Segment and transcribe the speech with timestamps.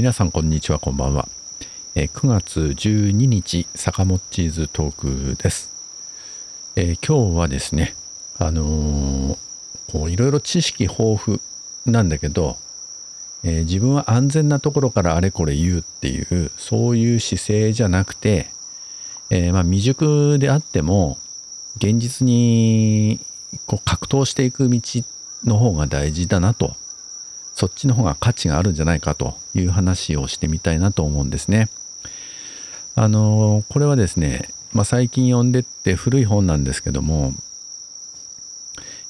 [0.00, 1.28] 皆さんこんにちはこんばんは、
[1.94, 5.70] えー、9月12日坂本チーズトークです、
[6.74, 7.94] えー、今日はですね
[8.38, 11.40] あのー、いろいろ知識豊富
[11.84, 12.56] なんだけど、
[13.44, 18.48] え自分は安全なところからあれこれ言うっていうそういう姿勢じゃなくて、
[19.28, 21.18] えまあ、未熟であっても
[21.76, 23.20] 現実に
[23.66, 24.80] こう格闘していく道
[25.44, 26.74] の方が大事だなと
[27.54, 31.68] そっちの方が価値があるんじゃないかという話をしてみたいなと思うんですね。
[32.94, 37.34] あのこれはですね、まあ、最近読んでって古い本なんですけども、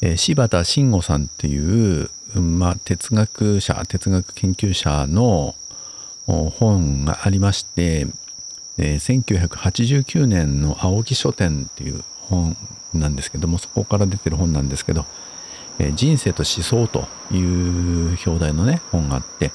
[0.00, 5.54] えー、柴田慎吾さんっていう、まあ、哲学者哲学研究者の
[6.26, 8.06] 本がありまして、
[8.76, 12.56] えー、1989年の青木書店っていう本
[12.94, 15.06] なんですけどもそこから出てる本なんですけど
[15.94, 19.52] 人生と思想という表題のね本があって、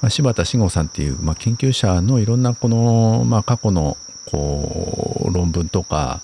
[0.00, 6.22] まあ、柴田慎吾さんっていう、まあ、研究者のいろんなこの、まあ、過去のこう論文とか、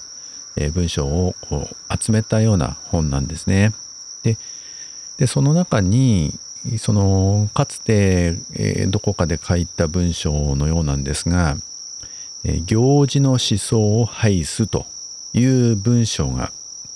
[0.57, 3.73] え文章をこう集めたような本なんですね。
[4.23, 4.37] で
[5.17, 6.39] でその中に
[6.79, 11.57] そのかつて、え、どこかで書いた文章のようなんですが、
[12.45, 14.87] え、行事の思想を排すと
[15.33, 16.53] いう文章が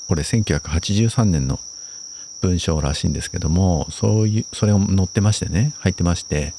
[0.08, 1.58] これ1983年の
[2.42, 6.52] 文章らしいんですけどもそういうそれが載ってましてね入ってまして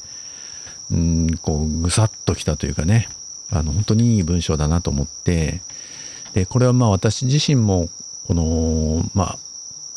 [0.90, 3.08] うんこうぐさっときたというかね
[3.50, 5.60] あの本当にいい文章だなと思って
[6.32, 7.88] でこれはまあ私自身も
[8.26, 9.38] このまあ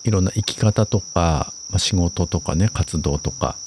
[0.04, 3.58] いろんな生き方とか、まあ、仕事とかね活動とか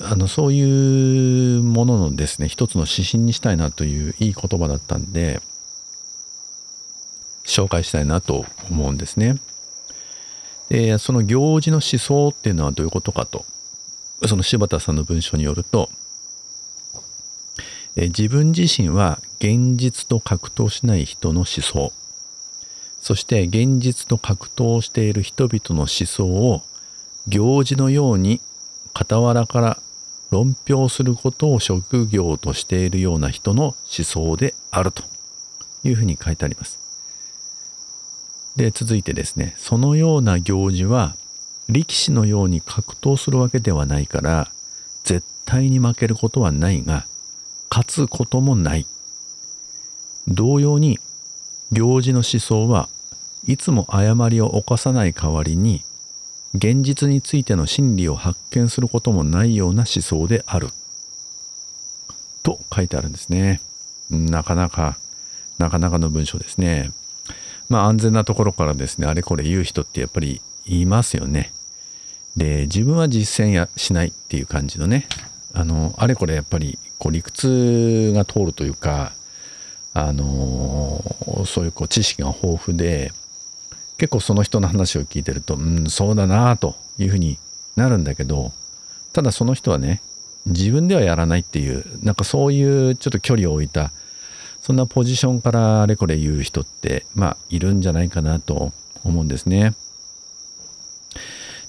[0.00, 5.40] あのそういうもののですね一つの指針にしたいなといういい言葉だったんで
[7.44, 9.36] 紹介したいなと思うんですね。
[10.72, 13.44] でその行事の思想っていうのはどういうことかと
[14.26, 15.90] その柴田さんの文章によると
[17.94, 21.92] 自分自身は現実と格闘しない人の思想
[23.02, 26.62] そして現実と格闘している人々の思想を
[27.26, 28.40] 行事のように
[28.94, 29.82] 傍らから
[30.30, 33.74] 論評することを職業としているような人の思
[34.06, 35.02] 想であると
[35.84, 36.81] いうふうに書いてあります。
[38.56, 41.16] で続いてですねそのような行事は
[41.68, 44.50] 力士のように格闘するわけではないから
[45.04, 47.06] 絶対に負けることはないが
[47.70, 48.86] 勝つこともない。
[50.28, 51.00] 同様に
[51.72, 52.88] 行事の思想は
[53.46, 55.82] いつも誤りを犯さない代わりに
[56.54, 60.68] 現実についての真理を発見することもないような思想である。
[62.42, 63.62] と書いてあるんですね。
[64.10, 64.98] なかなか
[65.58, 66.92] なかなかの文章ですね。
[67.72, 71.52] まあ安全なところからですねあれこれ言う人ってやっぱりいますよね。
[72.36, 75.06] で自分は実践やしないっていう感じのね
[75.54, 79.12] あのあれこれやっぱりこう理屈が通るというか
[79.94, 81.02] あの
[81.46, 83.12] そういうこう知識が豊富で
[83.96, 87.38] 結構その人の話を聞いてるとうんそうだなというふうに
[87.76, 88.52] なるんだけど
[89.14, 90.02] ただその人はね
[90.46, 93.92] 自分ではやらないっていうなんかそういうちょっと距離を置いた
[94.62, 98.72] そんなポジションからあれこれ言う人ってまあいるんじゃないかなと
[99.04, 99.74] 思うんですね。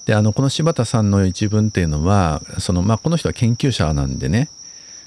[0.06, 4.48] であのこの柴田さんの一文っていうのはその、まあ、この人は研究者なんでね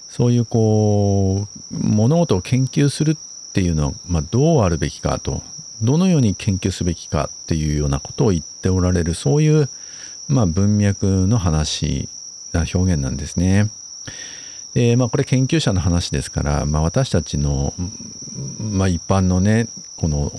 [0.09, 3.17] そういうこう物事を研究するっ
[3.53, 5.41] ていうのは、まあ、どうあるべきかと
[5.81, 9.69] どのように研究すべきかっていうようなことを言っておられるそういう、
[10.27, 12.09] まあ、文脈の話
[12.51, 13.69] な表現なんですね。
[14.77, 17.73] でまあ、これ研究者の話ですから、まあ、私たちの、
[18.59, 20.31] まあ、一般のねこの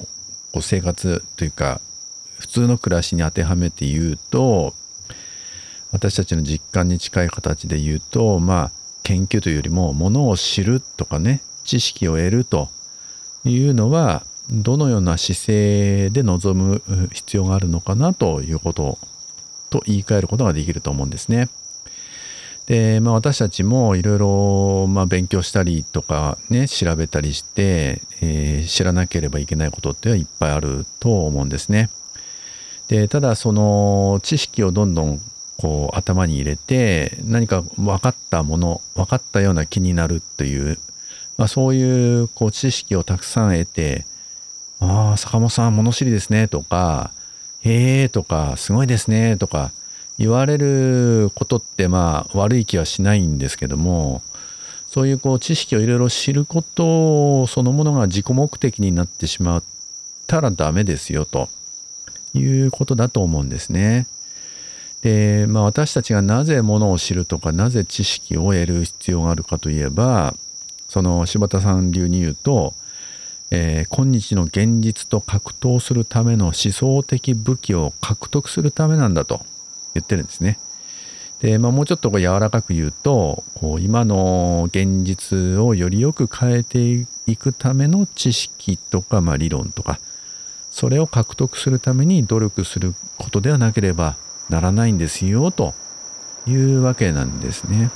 [0.60, 1.80] 生活というか
[2.38, 4.74] 普通の暮らしに当てはめて言うと
[5.90, 8.70] 私たちの実感に近い形で言うとまあ
[9.02, 12.68] 研究というよりもものを知るとかね知識を得ると
[13.44, 19.00] いうのはどのような姿勢で臨む必要があるのかなということ
[19.68, 21.48] と言い換えることができると思うんですね。
[22.68, 31.88] で、まあ、私たちもいろいろ勉強したりとかね調べたりして、えー、知らなければいけないことっていっぱいあると思うんですね。
[32.88, 35.20] でただその知識をどんどん
[35.56, 40.78] こう頭に入れて何か分かったもの分かったような気になるという、
[41.38, 44.04] まあ、そういうこう知識をたくさん得て
[44.80, 47.12] 「ああ坂本さん物知りですね」とか
[47.64, 49.72] 「へえ」とか「すごいですね」とか
[50.18, 54.22] 言われることってまあ悪い気はしないんですけども
[54.88, 59.62] そういうこう知識をいろいろ知ることそのものが自己目的になってしまっ
[60.26, 61.48] たらダメですよと
[62.34, 64.06] いうことだと思うんですね。
[65.02, 70.34] で、まあ、私たちがなぜものを知るとかなぜ知識を得る必要があるかといえば
[70.88, 72.74] その柴田さん流に言うと、
[73.50, 79.44] えー、今日の現実と格闘するための思想的武器を獲得するためなんだと
[79.98, 80.58] 言ってるんですね。
[81.40, 90.00] で、まあ、もうちょっとこう柔らかく言うとこう今の現実をよりよく変えていくための知識とか、まあ、理論とか
[90.70, 94.16] それを獲得するために努力することではなければ
[94.48, 95.74] ならないんですよと
[96.46, 97.90] いうわけなんですね。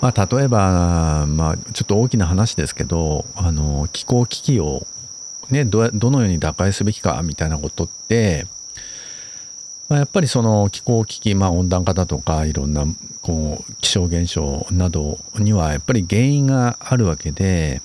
[0.00, 4.86] まあ、例えば、まあ、ちょっと大きな話ですけどあの気候危機を、
[5.50, 8.46] ね、どどのように打開すべきかみたいなことって、
[9.88, 12.84] やっぱりその気候危機、まあ、温暖化だとかいろんな
[13.22, 17.80] こう気象現象などにはやっぱり原因があるわけで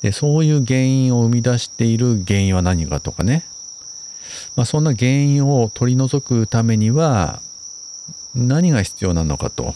[0.00, 3.44] でそういう原因を生み出している原因は何かとかね
[4.56, 7.40] まあ、そんな原因を取り除くためには
[8.34, 9.74] 何が必要なのかと。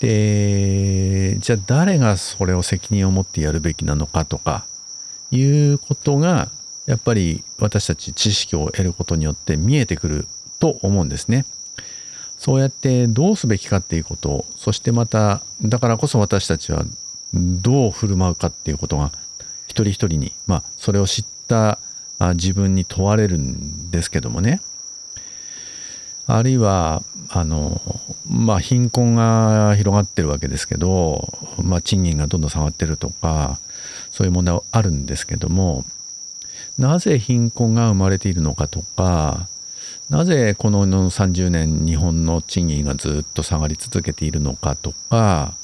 [0.00, 4.66] でじゃあ誰がそれを責任を持ってやるべきなのかとか
[5.30, 6.50] いうことが
[6.86, 10.28] やっぱり私たち知識を得ることによって見えてくる
[10.60, 11.44] と思うんですね。
[12.38, 16.84] そうやってどうすべきかっていうことそしてまただからこそ私たちは
[17.32, 19.10] どう振る舞うかっていうことが
[19.68, 21.78] 一人一人にまあそれを知った
[22.34, 24.60] 自分に問われるんですけどもね
[26.26, 27.80] あるいはあの
[28.28, 33.58] まあ貧困が広がってるわけですけど、まあ、賃金がどんどん下がってるとか
[34.10, 35.84] そういう問題はあるんですけども
[36.78, 39.48] なぜ貧困が生まれているのかとか
[40.10, 45.54] なぜこの30年日本の賃金がずっと下がり続けているのかとか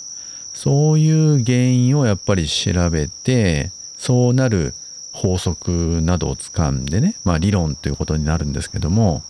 [0.52, 4.74] そういう原因をやっぱり調べてそうなる
[5.12, 9.22] 法則などをつかんでね、まあ、理論ということになるんですけども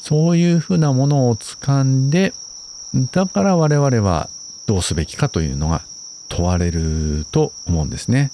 [0.00, 2.32] そういうふうなものをつかんで
[3.12, 4.28] だから我々は
[4.66, 5.82] どうすべきかというのが
[6.28, 8.30] 問われると思うんですね。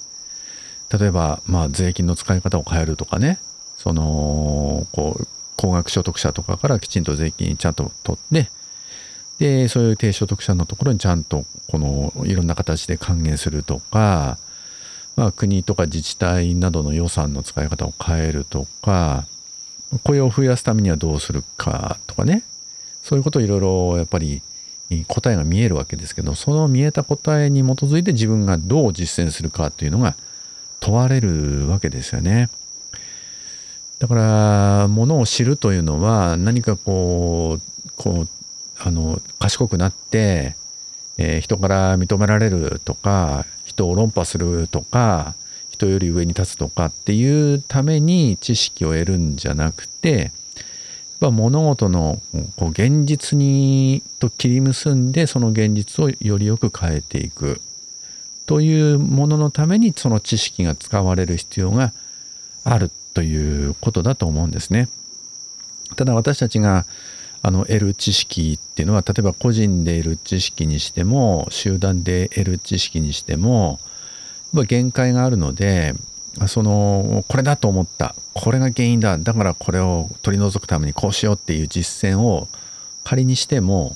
[0.89, 3.39] 例えば、まあ、税金の使い方を変えるとかね。
[3.77, 8.49] そのこう高額所得者とかからきちんと税金ちゃんと取って。
[9.39, 14.37] でそういう低所得者のところにちゃんとこのいろんな形で還元するとか。
[15.15, 19.25] まあ、国とか自治体などの予算の使い方を変えるとか。
[20.03, 22.43] 雇用を増やすためにはどうするかとかね。
[23.03, 24.41] そういうことをいろいろやっぱり
[25.07, 30.15] 答えが見えるわけですけどその見えた答えに基づいて自分がどう実践するかというのが
[30.79, 32.49] 問われるわけですよね。
[33.99, 38.27] だからものを知るというのは何かこうこう
[38.79, 40.55] あの賢くなって、
[41.17, 45.33] えー、人から認められるとか人を論破するとか
[45.71, 50.31] 人より上に立つとかっていうために知識を得るんじゃなくて
[51.25, 52.21] や物事の
[52.55, 57.61] こう現実にと切り結んでその現実をよりよく変えていく
[58.47, 61.93] というもののためにその知識が使われる必要が
[62.63, 64.89] あるということだと思うんですね。
[65.95, 66.85] ただ私たちが
[67.43, 73.79] あの得る知識っていうのは例えば個人で得る知識にしても集団で得る知識にしても
[74.67, 75.93] 限界があるので
[76.47, 82.47] そのこれだと思ったこれが原因だだからこれを取り除くためにこうしようっていう実践を
[83.03, 83.95] 仮にしても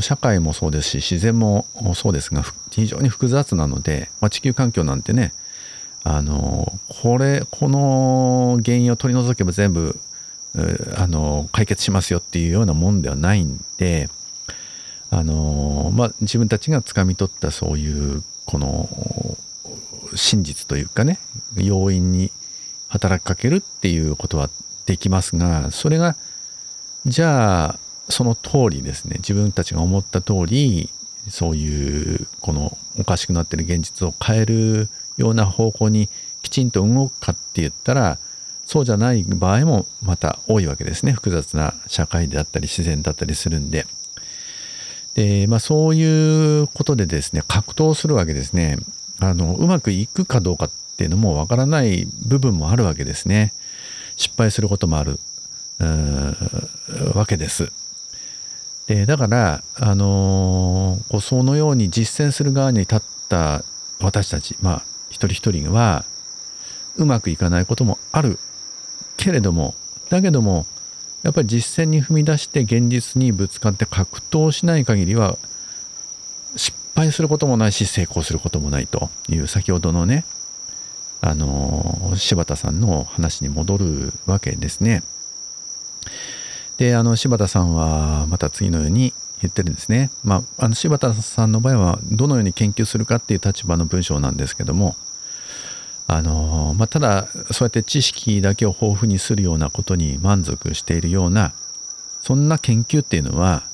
[0.00, 5.32] 社会もそうですし自然もそうですが非常に複雑なので、まあ、地球環境なんてね
[6.04, 9.98] あのこれこの原因を取り除けば全部
[10.96, 14.08] あの解決しますよっていうようなもんではないんで
[15.10, 18.88] あの、まあ、自分たちがつかみ取ったそういうこの
[20.14, 21.18] 真実というかね
[21.56, 22.32] 要因に
[22.88, 24.50] 働きかけるっていうことは
[24.86, 26.16] できますがそれが
[27.06, 27.78] じゃあ
[28.10, 30.90] その通りですね自分たちが思った通り
[31.28, 36.08] そういうこのおかしくなってる現実を変えるような方向に
[36.42, 38.18] きちんと動くかって言ったら
[38.64, 43.86] そうじゃない場合もまた多いわけですね複雑な社会であったり自然だったりするんで。
[45.14, 48.78] でまあ、そういうことでですね格闘するわけですね
[49.18, 53.52] あのうまくいくかどうかっていうのもわからない部分もあるわけですね
[54.16, 55.18] 失敗することもある
[57.14, 57.72] わけです。
[58.90, 63.62] でだから、あのー、そのように実践する側に立った
[64.00, 66.04] 私たち、まあ、一人一人は
[66.96, 68.40] うまくいかないこともある
[69.16, 69.76] けれども
[70.08, 70.66] だけども
[71.22, 75.38] やっぱり実践に踏み出して現実にぶつかって格闘しない限りは
[76.56, 80.24] 失敗することもないし成功することもないという先ほどのね
[81.20, 85.04] あの柴田さんの話に戻るわけですね。
[86.80, 90.10] であの柴田さんはまた次のように言ってるんですね。
[90.24, 94.96] まあ、あの柴田さんの場合はどのように研究するかっていう立場の文章なんですけども
[96.06, 101.52] あの、まあ、ただそうやって知識だけを豊富にするようなことに満足しているような
[102.22, 103.64] そんな研究っていうのは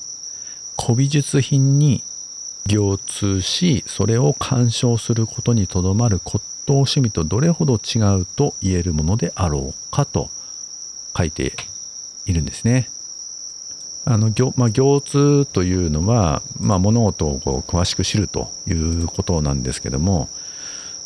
[0.77, 2.03] 古美術品に
[2.67, 10.29] 行通しそれを鑑賞することにとどまる骨董趣味とどれほど違うと言えるものであろうかと
[11.17, 11.53] 書いて
[12.27, 12.91] いるんですね。
[14.09, 20.29] あの行,、まあ、行通というのは、まあ、物事をこう詳しく知るということなんですけども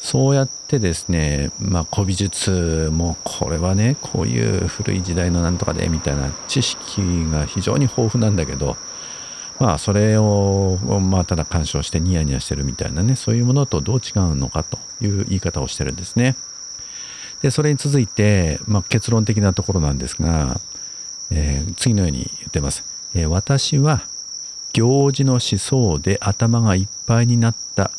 [0.00, 8.76] そうやってですね、まあ、古美術もこれはねこういう古い時代のなんとかでみたいな知識が非常に豊富なんだけど
[9.58, 16.36] まあそれをまあただ鑑賞してニヤニヤしてるみたいなねそういうものとどう違うのかという言い方をしてるんですね。
[17.42, 20.60] でそれに続いて、まあ、結論的なところなんですが、
[21.30, 22.89] えー、次のように言ってます。
[23.14, 24.02] え、私は
[24.72, 27.90] 行事の思想で頭がいっぱいになった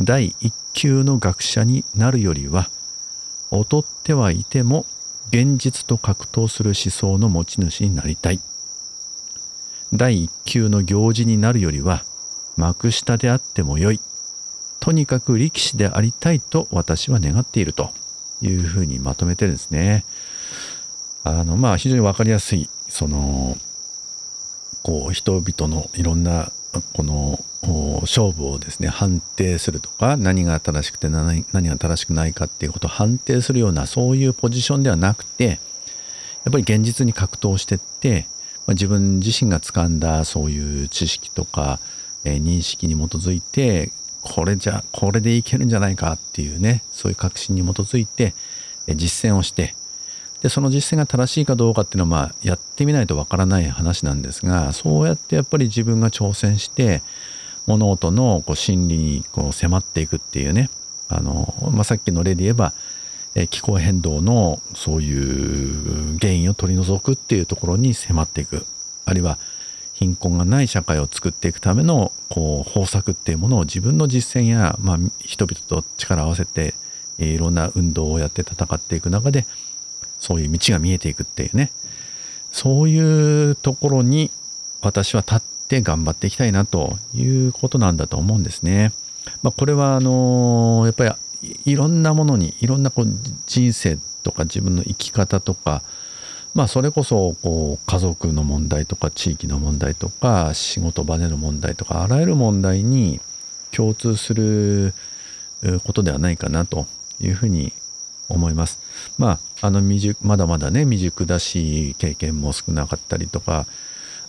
[0.00, 2.70] 第一級の学者になるよりは
[3.50, 4.86] 劣ってはいても
[5.30, 8.40] 現実と格闘する思想の持ち主になりたい。
[9.92, 12.04] 第一級の行事になるよりは
[12.56, 14.00] 幕下であってもよい。
[14.78, 17.90] とにかく力士でありたいと私は願っていると。
[18.42, 20.04] いうふうにまとめてですね。
[21.22, 23.56] あのまあ非常に分かりやすいその
[24.82, 26.52] こう人々のいろんな
[26.92, 27.44] この
[28.02, 35.60] 勝負をですね判定するとか何が正しくて何が正しくないかっていうことを判定するようなそういうポジションではなくて
[36.44, 38.26] やっぱり現実に格闘してって、
[38.66, 41.80] まあ、自分自身が掴んだそういう知識とか、
[42.24, 48.34] えー、認識に基づいてこれじゃこれでいけるんじゃないかっていうねそういう確信に基づいて、
[48.86, 49.74] え、実践をして
[50.42, 57.02] でその実践が正しいかどうかっていうのはまあやってみないとわからない話なんですがそうやってやっぱり自分が挑戦して
[57.66, 60.70] 物事のこう真理にこう迫っていくっていうね
[61.08, 62.72] あの、まあ、さっきの例で言えば、
[63.34, 68.64] え気候変動のそういう原因を取り除くっていうところに迫っていく。
[69.04, 69.38] あるいは
[69.92, 76.74] 貧困がない社会を作っていくためのこう方策っていうものを自分の実践や、まあ、人々と力を合わせて
[77.18, 79.46] いろんな運動をやって戦っていく中で
[80.20, 81.72] そういう道が見えていくっていうね
[82.52, 84.30] そういうところに
[84.82, 88.92] 私は立って頑張っていきたいなということなんだと思うんですね。
[89.42, 93.06] まあ、これはあのやっぱりいろんなものにいろんなこう
[93.46, 95.82] 人生とか自分の生き方とか
[96.54, 103.20] まあそれこそこう家族の問題とか地域の問題とか仕事場での問題とかあらゆる問題に
[103.70, 104.94] 共通する
[105.84, 106.86] ことではないかなと
[107.20, 107.72] いうふうに
[108.30, 108.78] 思います。
[109.18, 113.66] まあ、あの未熟まだまだね未熟だし経験も少なかったりとか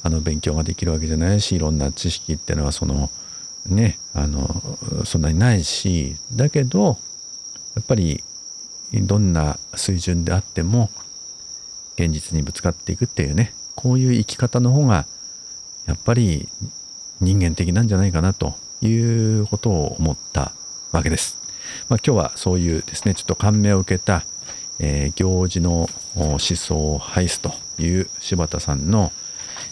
[0.03, 3.09] あの勉強ができるわけじゃないしいろんな知識っていうのはその
[3.67, 4.61] ねあの
[5.05, 6.97] そんなにないしだけど
[7.75, 8.23] やっぱり
[8.93, 10.89] どんな水準であっても
[11.95, 15.05] 現実にぶつかっていくっていうねこういう生き方の方が
[15.85, 16.49] やっぱり
[17.19, 20.51] 人間的なんじゃないかなということを思った
[20.91, 21.40] わけです。
[21.89, 24.23] まあ、今日はそういうですねちょっと感銘を受けた、
[24.79, 29.11] えー、行事の思想を排すという柴田さんの、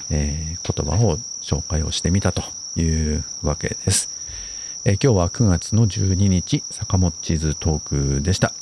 [0.10, 2.44] えー、言葉を紹介をしてみたと
[2.76, 4.10] いうわけです。
[4.86, 8.54] えー、今日は9月の12日坂本地図トークでした。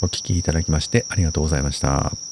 [0.00, 2.31] お聴きいただきましてありがとうございました。